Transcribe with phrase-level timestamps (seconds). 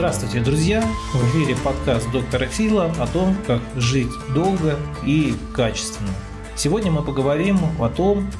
[0.00, 0.82] Здравствуйте, друзья!
[1.12, 6.08] В эфире подкаст доктора Фила о том, как жить долго и качественно.
[6.56, 8.30] Сегодня мы поговорим о том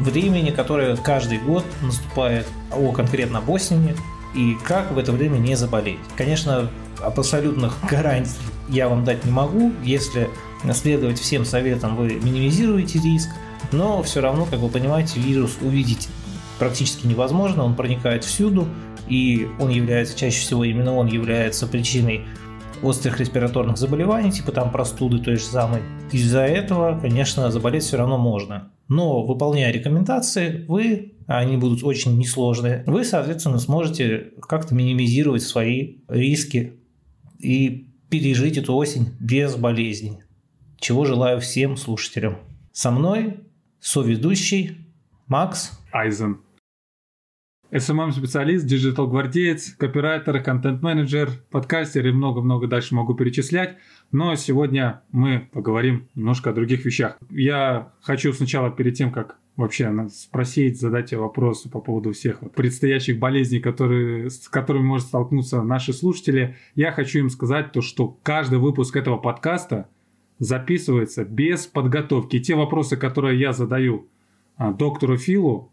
[0.00, 3.94] времени, которое каждый год наступает, о конкретно об осени,
[4.34, 6.00] и как в это время не заболеть.
[6.16, 6.68] Конечно,
[7.00, 8.32] об абсолютных гарантий
[8.68, 9.72] я вам дать не могу.
[9.84, 10.28] Если
[10.72, 13.28] следовать всем советам, вы минимизируете риск,
[13.70, 16.08] но все равно, как вы понимаете, вирус увидеть
[16.58, 18.68] практически невозможно, он проникает всюду,
[19.08, 22.22] и он является, чаще всего именно он является причиной
[22.82, 25.82] острых респираторных заболеваний, типа там простуды той же самой.
[26.12, 28.70] Из-за этого, конечно, заболеть все равно можно.
[28.88, 35.96] Но выполняя рекомендации, вы, а они будут очень несложные, вы, соответственно, сможете как-то минимизировать свои
[36.08, 36.74] риски
[37.38, 40.18] и пережить эту осень без болезней.
[40.78, 42.38] Чего желаю всем слушателям.
[42.72, 43.40] Со мной
[43.80, 44.78] соведущий
[45.26, 46.43] Макс Айзен.
[47.74, 53.78] SMM-специалист, digital-гвардеец, копирайтер, контент-менеджер, подкастер и много-много дальше могу перечислять.
[54.12, 57.18] Но сегодня мы поговорим немножко о других вещах.
[57.30, 63.58] Я хочу сначала, перед тем, как вообще спросить, задать вопрос по поводу всех предстоящих болезней,
[63.58, 68.94] которые, с которыми может столкнуться наши слушатели, я хочу им сказать то, что каждый выпуск
[68.94, 69.88] этого подкаста
[70.38, 72.38] записывается без подготовки.
[72.38, 74.08] те вопросы, которые я задаю
[74.56, 75.72] а, доктору Филу,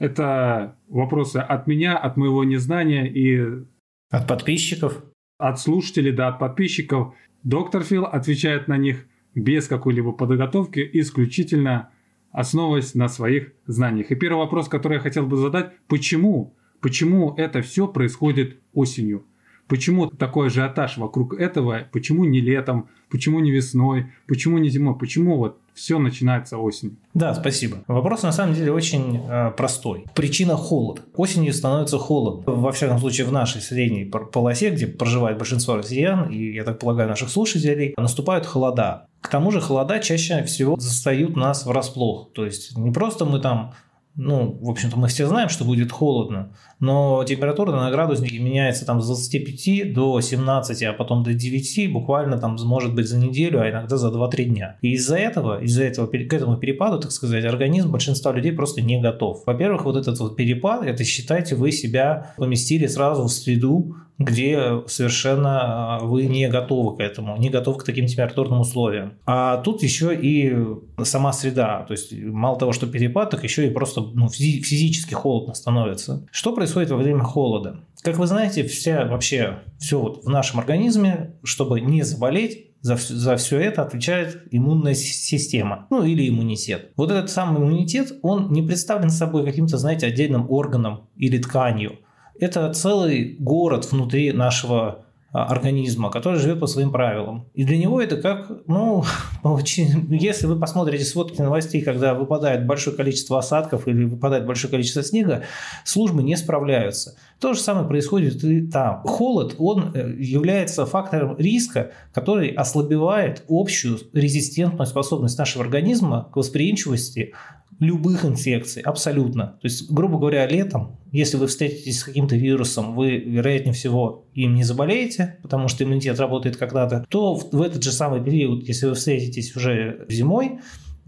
[0.00, 3.64] это вопросы от меня, от моего незнания и...
[4.10, 5.04] От подписчиков?
[5.38, 7.14] От слушателей, да, от подписчиков.
[7.44, 11.90] Доктор Фил отвечает на них без какой-либо подготовки, исключительно
[12.32, 14.10] основываясь на своих знаниях.
[14.10, 16.56] И первый вопрос, который я хотел бы задать, почему?
[16.80, 19.26] Почему это все происходит осенью?
[19.70, 21.82] Почему такой ажиотаж вокруг этого?
[21.92, 22.88] Почему не летом?
[23.08, 24.06] Почему не весной?
[24.26, 24.98] Почему не зимой?
[24.98, 26.96] Почему вот все начинается осенью?
[27.14, 27.78] Да, спасибо.
[27.86, 30.06] Вопрос на самом деле очень э, простой.
[30.16, 31.02] Причина холод.
[31.14, 32.52] Осенью становится холодно.
[32.52, 37.08] Во всяком случае, в нашей средней полосе, где проживает большинство россиян, и, я так полагаю,
[37.08, 39.06] наших слушателей, наступают холода.
[39.20, 42.32] К тому же холода чаще всего застают нас врасплох.
[42.32, 43.74] То есть не просто мы там
[44.16, 49.00] ну, в общем-то, мы все знаем, что будет холодно, но температура на градуснике меняется там
[49.00, 53.70] с 25 до 17, а потом до 9, буквально там может быть за неделю, а
[53.70, 54.76] иногда за 2-3 дня.
[54.82, 59.00] И из-за этого, из-за этого, к этому перепаду, так сказать, организм большинства людей просто не
[59.00, 59.44] готов.
[59.46, 65.96] Во-первых, вот этот вот перепад, это считайте, вы себя поместили сразу в среду, где совершенно
[65.96, 69.14] а, вы не готовы к этому, не готовы к таким температурным условиям.
[69.24, 70.54] А тут еще и
[71.02, 75.54] сама среда, то есть мало того, что перепад, так еще и просто ну, физически холодно
[75.54, 76.26] становится.
[76.30, 77.80] Что происходит во время холода?
[78.02, 83.36] Как вы знаете, вся вообще все вот в нашем организме, чтобы не заболеть, за, за
[83.36, 86.92] все это отвечает иммунная система, ну или иммунитет.
[86.96, 91.98] Вот этот самый иммунитет, он не представлен собой каким-то, знаете, отдельным органом или тканью
[92.40, 97.46] это целый город внутри нашего а, организма, который живет по своим правилам.
[97.54, 99.04] И для него это как, ну,
[99.44, 105.44] если вы посмотрите сводки новостей, когда выпадает большое количество осадков или выпадает большое количество снега,
[105.84, 107.14] службы не справляются.
[107.38, 109.02] То же самое происходит и там.
[109.04, 117.34] Холод, он э, является фактором риска, который ослабевает общую резистентную способность нашего организма к восприимчивости
[117.80, 119.58] любых инфекций, абсолютно.
[119.60, 124.54] То есть, грубо говоря, летом, если вы встретитесь с каким-то вирусом, вы, вероятнее всего, им
[124.54, 128.94] не заболеете, потому что иммунитет работает когда-то, то в этот же самый период, если вы
[128.94, 130.60] встретитесь уже зимой,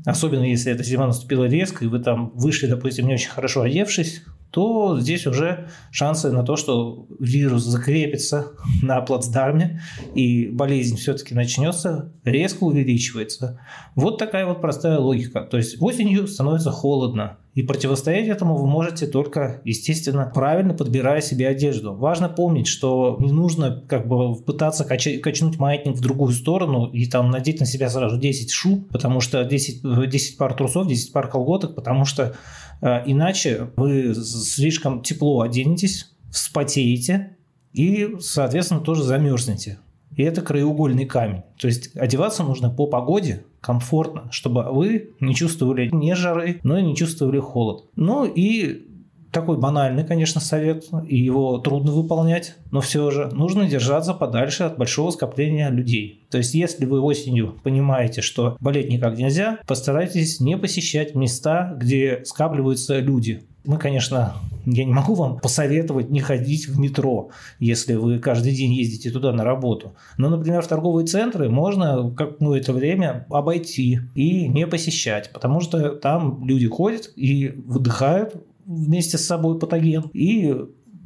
[0.04, 4.22] особенно если эта зима наступила резко, и вы там вышли, допустим, не очень хорошо одевшись,
[4.52, 8.52] то здесь уже шансы на то, что вирус закрепится
[8.82, 9.80] на плацдарме
[10.14, 13.60] и болезнь все-таки начнется, резко увеличивается.
[13.94, 15.40] Вот такая вот простая логика.
[15.40, 21.48] То есть осенью становится холодно, и противостоять этому вы можете только, естественно, правильно подбирая себе
[21.48, 21.94] одежду.
[21.94, 27.06] Важно помнить, что не нужно как бы пытаться кач- качнуть маятник в другую сторону и
[27.06, 31.28] там надеть на себя сразу 10 шуб, потому что 10, 10 пар трусов, 10 пар
[31.28, 32.34] колготок, потому что
[32.80, 37.36] э, иначе вы слишком тепло оденетесь, вспотеете
[37.74, 39.78] и, соответственно, тоже замерзнете.
[40.16, 41.42] И это краеугольный камень.
[41.58, 46.82] То есть одеваться нужно по погоде, комфортно, чтобы вы не чувствовали ни жары, но и
[46.82, 47.86] не чувствовали холод.
[47.96, 48.88] Ну и
[49.32, 54.76] такой банальный, конечно, совет, и его трудно выполнять, но все же нужно держаться подальше от
[54.76, 56.26] большого скопления людей.
[56.30, 62.22] То есть, если вы осенью понимаете, что болеть никак нельзя, постарайтесь не посещать места, где
[62.24, 63.42] скапливаются люди.
[63.64, 64.34] Мы, конечно,
[64.66, 69.32] я не могу вам посоветовать не ходить в метро, если вы каждый день ездите туда
[69.32, 69.94] на работу.
[70.18, 76.44] Но, например, в торговые центры можно какое-то время обойти и не посещать, потому что там
[76.44, 80.56] люди ходят и выдыхают вместе с собой патоген и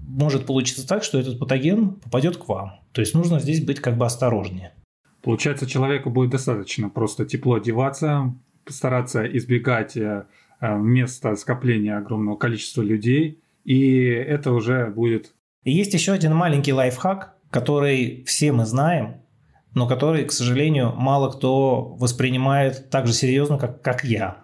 [0.06, 2.81] может получиться так, что этот патоген попадет к вам.
[2.93, 4.73] То есть нужно здесь быть как бы осторожнее.
[5.23, 8.35] Получается, человеку будет достаточно просто тепло одеваться,
[8.69, 9.97] стараться избегать
[10.61, 15.35] э, места скопления огромного количества людей, и это уже будет...
[15.64, 19.17] И есть еще один маленький лайфхак, который все мы знаем,
[19.75, 24.38] но который, к сожалению, мало кто воспринимает так же серьезно, как, как я.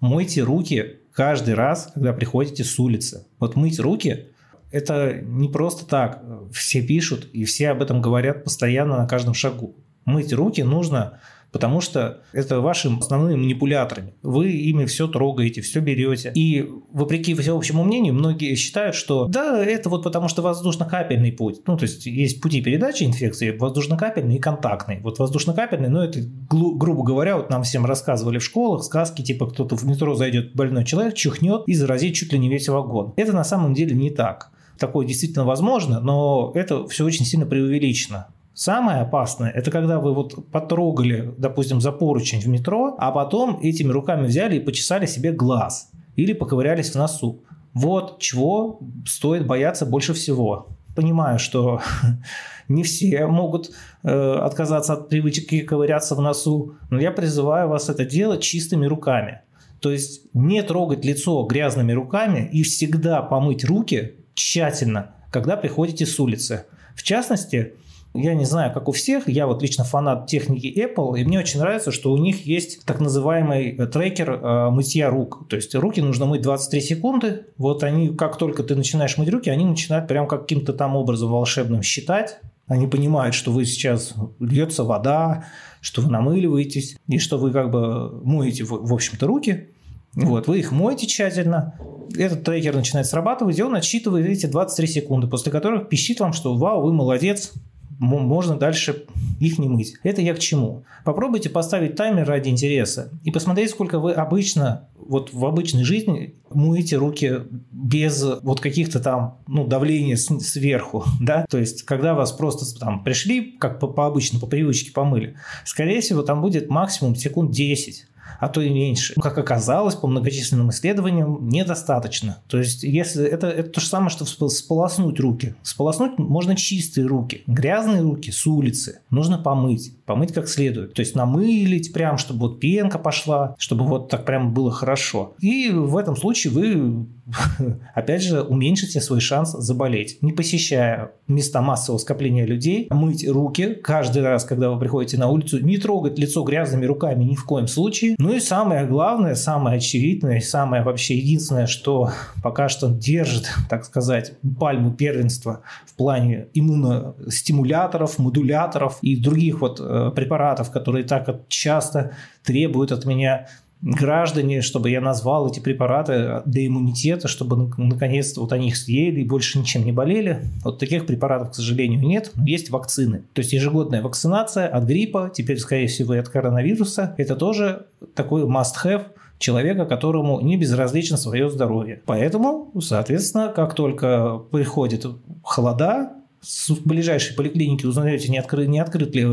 [0.00, 3.26] Мойте руки каждый раз, когда приходите с улицы.
[3.38, 4.28] Вот мыть руки–
[4.74, 6.20] это не просто так.
[6.52, 9.76] Все пишут, и все об этом говорят постоянно на каждом шагу.
[10.04, 11.20] Мыть руки нужно
[11.54, 14.12] потому что это ваши основные манипуляторы.
[14.22, 16.32] Вы ими все трогаете, все берете.
[16.34, 21.60] И вопреки всеобщему мнению, многие считают, что да, это вот потому что воздушно-капельный путь.
[21.68, 24.98] Ну, то есть есть пути передачи инфекции, воздушно-капельный и контактный.
[24.98, 26.18] Вот воздушно-капельный, ну, это,
[26.50, 30.84] грубо говоря, вот нам всем рассказывали в школах сказки, типа кто-то в метро зайдет больной
[30.84, 33.14] человек, чихнет и заразит чуть ли не весь вагон.
[33.16, 34.50] Это на самом деле не так.
[34.76, 38.26] Такое действительно возможно, но это все очень сильно преувеличено.
[38.54, 43.90] Самое опасное– это когда вы вот потрогали, допустим, за поручень в метро, а потом этими
[43.90, 47.42] руками взяли и почесали себе глаз или поковырялись в носу.
[47.72, 50.68] Вот чего стоит бояться больше всего.
[50.94, 51.80] Понимаю, что
[52.68, 53.72] не все могут
[54.04, 59.40] э, отказаться от привычки ковыряться в носу, но я призываю вас это делать чистыми руками.
[59.80, 66.20] То есть не трогать лицо грязными руками и всегда помыть руки тщательно, когда приходите с
[66.20, 66.66] улицы.
[66.94, 67.74] В частности,
[68.14, 71.58] я не знаю, как у всех, я вот лично фанат техники Apple, и мне очень
[71.58, 75.48] нравится, что у них есть так называемый э, трекер э, мытья рук.
[75.48, 77.46] То есть руки нужно мыть 23 секунды.
[77.58, 81.82] Вот они, как только ты начинаешь мыть руки, они начинают прям каким-то там образом волшебным
[81.82, 82.38] считать.
[82.68, 85.46] Они понимают, что вы сейчас льется вода,
[85.80, 89.68] что вы намыливаетесь, и что вы как бы моете, в общем-то, руки.
[90.14, 91.74] Вот, вы их моете тщательно,
[92.16, 96.54] этот трекер начинает срабатывать, и он отсчитывает эти 23 секунды, после которых пищит вам, что
[96.54, 97.52] вау, вы молодец,
[97.98, 99.04] можно дальше
[99.40, 99.94] их не мыть.
[100.02, 100.84] Это я к чему?
[101.04, 106.96] Попробуйте поставить таймер ради интереса и посмотреть, сколько вы обычно, вот в обычной жизни моете
[106.96, 113.02] руки без вот каких-то там, ну, давления сверху, да, то есть, когда вас просто там
[113.04, 118.06] пришли, как по, по обычно, по привычке помыли, скорее всего, там будет максимум секунд 10
[118.40, 119.14] а то и меньше.
[119.20, 122.38] Как оказалось, по многочисленным исследованиям, недостаточно.
[122.48, 125.54] То есть, если это, это то же самое, что сполоснуть руки.
[125.62, 127.42] Сполоснуть можно чистые руки.
[127.46, 129.92] Грязные руки с улицы нужно помыть.
[130.06, 130.94] Помыть как следует.
[130.94, 135.34] То есть, намылить прям, чтобы вот пенка пошла, чтобы вот так прям было хорошо.
[135.40, 137.06] И в этом случае вы
[137.94, 140.18] опять же, уменьшите свой шанс заболеть.
[140.20, 145.64] Не посещая места массового скопления людей, мыть руки каждый раз, когда вы приходите на улицу,
[145.64, 148.16] не трогать лицо грязными руками ни в коем случае.
[148.18, 152.10] Ну и самое главное, самое очевидное, самое вообще единственное, что
[152.42, 159.84] пока что держит, так сказать, пальму первенства в плане иммуностимуляторов, модуляторов и других вот э,
[160.14, 162.12] препаратов, которые так часто
[162.42, 163.46] требуют от меня
[163.84, 169.24] граждане, чтобы я назвал эти препараты для иммунитета, чтобы наконец-то вот они их съели и
[169.24, 170.42] больше ничем не болели.
[170.64, 173.24] Вот таких препаратов, к сожалению, нет, но есть вакцины.
[173.34, 177.14] То есть ежегодная вакцинация от гриппа, теперь, скорее всего, и от коронавируса.
[177.18, 179.04] Это тоже такой must-have
[179.38, 182.00] человека, которому не безразлично свое здоровье.
[182.06, 185.06] Поэтому, соответственно, как только приходит
[185.42, 186.12] холода,
[186.44, 189.26] в ближайшей поликлинике узнаете, не открыт, не открыт ли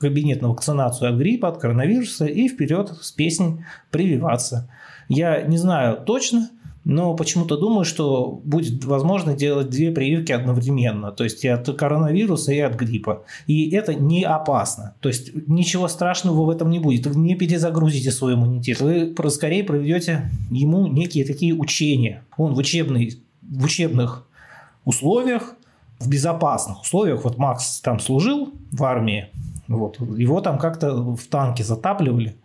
[0.00, 4.70] кабинет на вакцинацию от гриппа, от коронавируса, и вперед с песней прививаться.
[5.08, 6.50] Я не знаю точно,
[6.84, 12.52] но почему-то думаю, что будет возможно делать две прививки одновременно, то есть и от коронавируса,
[12.52, 13.24] и от гриппа.
[13.46, 14.94] И это не опасно.
[15.00, 17.06] То есть ничего страшного в этом не будет.
[17.06, 18.80] Вы не перезагрузите свой иммунитет.
[18.80, 22.24] Вы скорее проведете ему некие такие учения.
[22.38, 24.26] Он в, учебный, в учебных
[24.86, 25.56] условиях
[25.98, 27.24] в безопасных условиях.
[27.24, 29.28] Вот Макс там служил в армии,
[29.66, 32.36] вот, его там как-то в танке затапливали,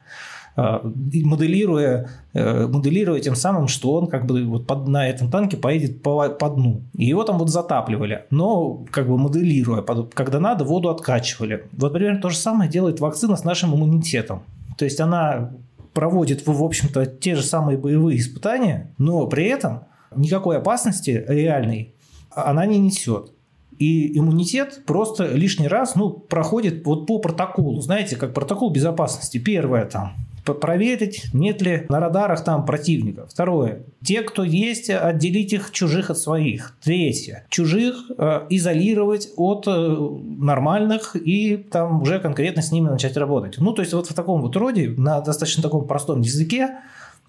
[0.57, 5.55] э, моделируя, э, моделируя тем самым, что он как бы вот под, на этом танке
[5.55, 6.81] поедет по, по дну.
[6.93, 11.65] И его там вот затапливали, но как бы моделируя, под, когда надо, воду откачивали.
[11.73, 14.43] Вот примерно то же самое делает вакцина с нашим иммунитетом.
[14.77, 15.53] То есть она
[15.93, 19.83] проводит, в общем-то, те же самые боевые испытания, но при этом
[20.15, 21.93] никакой опасности реальной
[22.31, 23.31] она не несет.
[23.79, 27.81] И иммунитет просто лишний раз ну, проходит вот по протоколу.
[27.81, 29.37] Знаете, как протокол безопасности.
[29.37, 30.13] Первое там
[30.43, 33.25] проверить, нет ли на радарах там противника.
[33.27, 33.83] Второе.
[34.03, 36.75] Те, кто есть, отделить их чужих от своих.
[36.83, 37.45] Третье.
[37.49, 43.55] Чужих э, изолировать от э, нормальных и там уже конкретно с ними начать работать.
[43.59, 46.71] Ну, то есть вот в таком вот роде, на достаточно таком простом языке,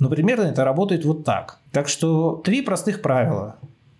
[0.00, 1.60] но примерно это работает вот так.
[1.70, 3.56] Так что три простых правила.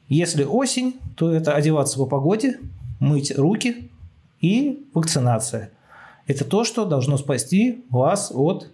[0.09, 2.59] Если осень, то это одеваться по погоде,
[3.01, 3.91] мыть руки
[4.41, 5.71] и вакцинация.
[6.27, 8.71] Это то, что должно спасти вас от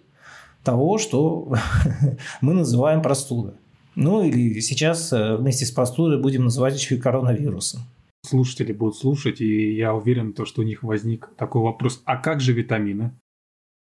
[0.63, 1.53] того, что
[2.41, 3.53] мы называем простудой.
[3.95, 7.81] Ну или сейчас э, вместе с простудой будем называть еще и коронавирусом.
[8.25, 12.39] Слушатели будут слушать, и я уверен, то, что у них возник такой вопрос, а как
[12.39, 13.11] же витамины?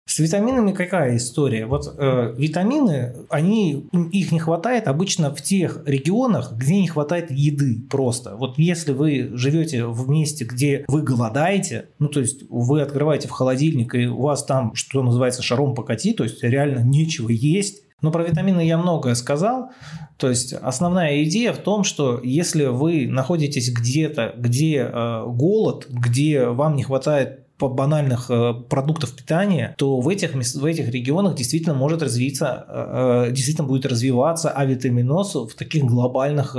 [0.08, 1.66] С витаминами какая история?
[1.66, 7.82] Вот э, витамины, они, их не хватает обычно в тех регионах, где не хватает еды
[7.90, 8.36] просто.
[8.36, 13.32] Вот если вы живете в месте, где вы голодаете, ну то есть вы открываете в
[13.32, 18.12] холодильник, и у вас там, что называется, шаром покати, то есть реально нечего есть, но
[18.12, 19.70] про витамины я многое сказал.
[20.18, 26.46] То есть основная идея в том, что если вы находитесь где-то, где э, голод, где
[26.46, 32.02] вам не хватает банальных э, продуктов питания, то в этих, в этих регионах действительно может
[32.02, 36.56] развиться, э, э, действительно будет развиваться авитаминоз в таких глобальных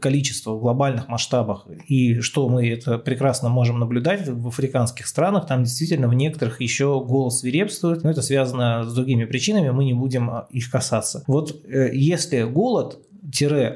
[0.00, 1.66] количествах, в глобальных масштабах.
[1.86, 7.02] И что мы это прекрасно можем наблюдать в африканских странах, там действительно в некоторых еще
[7.04, 11.22] голос свирепствует, но это связано с другими причинами, мы не будем их касаться.
[11.26, 12.98] Вот если голод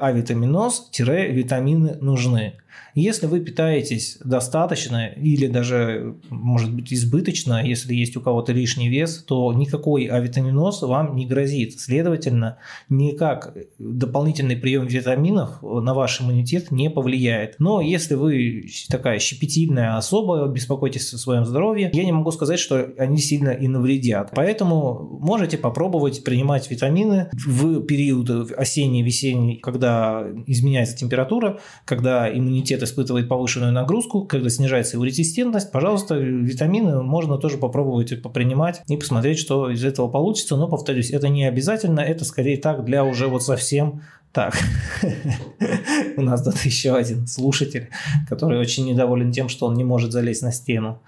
[0.01, 2.55] авитаминоз витамины нужны.
[2.95, 9.25] Если вы питаетесь достаточно или даже, может быть, избыточно, если есть у кого-то лишний вес,
[9.27, 11.81] то никакой авитаминоз вам не грозит.
[11.81, 17.57] Следовательно, никак дополнительный прием витаминов на ваш иммунитет не повлияет.
[17.59, 22.93] Но если вы такая щепетильная особа, беспокойтесь о своем здоровье, я не могу сказать, что
[22.99, 24.31] они сильно и навредят.
[24.35, 33.73] Поэтому можете попробовать принимать витамины в период осенний-весенний, когда изменяется температура, когда иммунитет испытывает повышенную
[33.73, 39.85] нагрузку, когда снижается его резистентность, пожалуйста, витамины можно тоже попробовать попринимать и посмотреть, что из
[39.85, 40.57] этого получится.
[40.57, 44.03] Но, повторюсь, это не обязательно, это скорее так для уже вот совсем
[44.35, 44.59] так,
[46.17, 47.89] у нас тут еще один слушатель,
[48.29, 51.01] который очень недоволен тем, что он не может залезть на стену.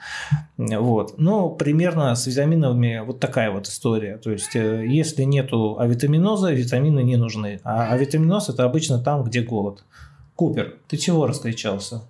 [0.56, 1.14] Вот.
[1.18, 4.18] Ну, примерно с витаминами вот такая вот история.
[4.18, 7.58] То есть, э, если нету авитаминоза, витамины не нужны.
[7.64, 9.82] А авитаминоз– это обычно там, где голод.
[10.36, 12.06] Купер, ты чего раскричался?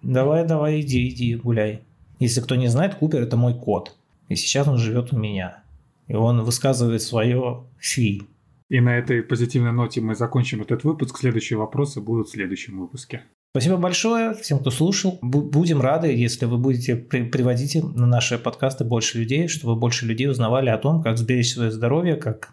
[0.00, 1.82] Давай, давай, иди, иди, гуляй.
[2.20, 3.96] Если кто не знает, Купер– это мой кот.
[4.28, 5.62] И сейчас он живет у меня.
[6.06, 8.22] И он высказывает свое «фи».
[8.68, 11.18] И на этой позитивной ноте мы закончим этот выпуск.
[11.18, 13.22] Следующие вопросы будут в следующем выпуске.
[13.52, 15.18] Спасибо большое всем, кто слушал.
[15.22, 20.68] Будем рады, если вы будете приводить на наши подкасты больше людей, чтобы больше людей узнавали
[20.68, 22.52] о том, как сберечь свое здоровье, как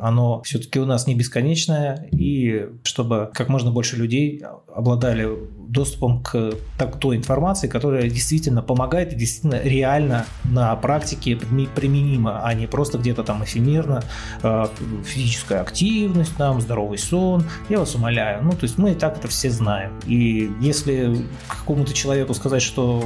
[0.00, 4.42] оно все-таки у нас не бесконечное, и чтобы как можно больше людей
[4.74, 5.28] обладали
[5.72, 11.36] доступом к так, той информации, которая действительно помогает и действительно реально на практике
[11.74, 14.04] применима, а не просто где-то там эфемерно,
[14.42, 14.66] э,
[15.04, 17.44] физическая активность, там, здоровый сон.
[17.70, 18.44] Я вас умоляю.
[18.44, 19.92] Ну, то есть мы и так это все знаем.
[20.06, 23.02] И если какому-то человеку сказать, что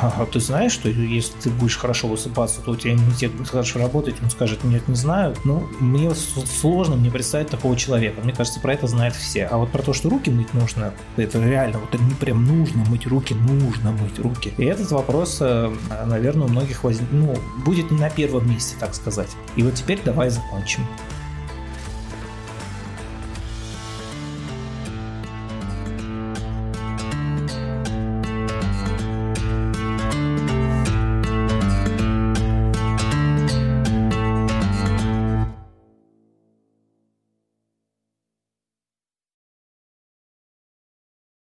[0.00, 3.80] а, ты знаешь, что если ты будешь хорошо высыпаться, то у тебя иммунитет будет хорошо
[3.80, 5.34] работать, он скажет, нет, не знаю.
[5.44, 8.20] Ну, мне сложно мне представить такого человека.
[8.22, 9.46] Мне кажется, про это знают все.
[9.46, 13.06] А вот про то, что руки мыть нужно, это реально, вот не прям нужно мыть
[13.06, 14.52] руки, нужно мыть руки.
[14.56, 15.72] И этот вопрос, э,
[16.06, 17.34] наверное, у многих возник, ну,
[17.64, 19.30] будет не на первом месте, так сказать.
[19.56, 20.82] И вот теперь давай закончим.